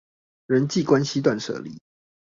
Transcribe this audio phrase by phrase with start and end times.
[0.47, 1.77] 人際關係斷捨離